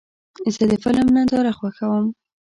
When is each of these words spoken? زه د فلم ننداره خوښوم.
زه 0.55 0.63
د 0.71 0.73
فلم 0.83 1.07
ننداره 1.15 1.51
خوښوم. 1.59 2.05